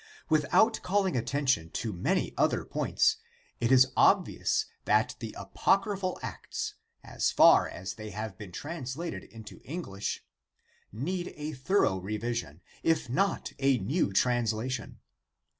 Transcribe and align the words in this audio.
Without 0.29 0.81
calling 0.81 1.15
attention 1.15 1.69
to 1.73 1.93
many 1.93 2.33
other 2.35 2.65
points, 2.65 3.17
it 3.59 3.71
is 3.71 3.91
obvious 3.95 4.65
that 4.85 5.15
the 5.19 5.35
Apocryphal 5.37 6.17
Acts, 6.23 6.73
as 7.03 7.29
far 7.29 7.69
as 7.69 7.93
they 7.93 8.09
have 8.09 8.35
been 8.35 8.51
translated 8.51 9.23
into 9.25 9.61
English, 9.63 10.23
need 10.91 11.31
a 11.37 11.51
thorough 11.53 11.97
revision, 11.97 12.61
if 12.81 13.11
not 13.11 13.53
a 13.59 13.77
new 13.77 14.11
translation. 14.11 14.97